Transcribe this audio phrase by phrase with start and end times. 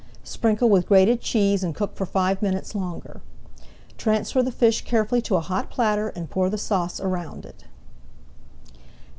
[0.23, 3.21] Sprinkle with grated cheese and cook for five minutes longer.
[3.99, 7.65] Transfer the fish carefully to a hot platter and pour the sauce around it.